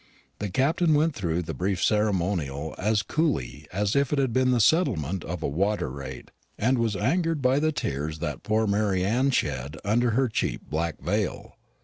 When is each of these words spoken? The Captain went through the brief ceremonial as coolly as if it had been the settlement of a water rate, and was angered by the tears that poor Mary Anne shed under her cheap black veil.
The 0.39 0.49
Captain 0.49 0.95
went 0.95 1.13
through 1.13 1.43
the 1.43 1.53
brief 1.53 1.83
ceremonial 1.83 2.73
as 2.79 3.03
coolly 3.03 3.67
as 3.71 3.95
if 3.95 4.11
it 4.11 4.17
had 4.17 4.33
been 4.33 4.49
the 4.49 4.59
settlement 4.59 5.23
of 5.23 5.43
a 5.43 5.47
water 5.47 5.91
rate, 5.91 6.31
and 6.57 6.79
was 6.79 6.95
angered 6.95 7.39
by 7.39 7.59
the 7.59 7.71
tears 7.71 8.17
that 8.17 8.41
poor 8.41 8.65
Mary 8.65 9.05
Anne 9.05 9.29
shed 9.29 9.77
under 9.85 10.09
her 10.17 10.27
cheap 10.27 10.67
black 10.67 10.99
veil. 10.99 11.55